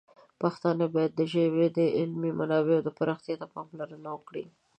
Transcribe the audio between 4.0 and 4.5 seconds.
وکړي.